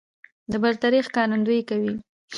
د 0.51 0.53
برترۍ 0.63 0.99
ښکارندويي 1.07 1.61
کوي 1.69 1.93